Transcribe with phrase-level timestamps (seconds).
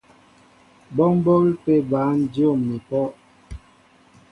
[0.95, 3.05] Bɔ́ m̀bǒl pé bǎn dyǒm ni pɔ́.